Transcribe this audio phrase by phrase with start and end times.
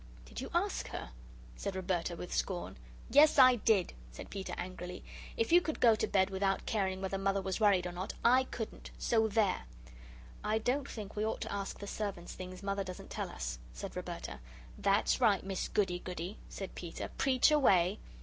[0.25, 1.11] "Did you ASK her?"
[1.55, 2.75] said Roberta, with scorn.
[3.11, 5.03] "Yes, I did!" said Peter, angrily.
[5.37, 8.45] "If you could go to bed without caring whether Mother was worried or not, I
[8.45, 8.89] couldn't.
[8.97, 9.65] So there."
[10.43, 13.95] "I don't think we ought to ask the servants things Mother doesn't tell us," said
[13.95, 14.39] Roberta.
[14.75, 17.99] "That's right, Miss Goody goody," said Peter, "preach away."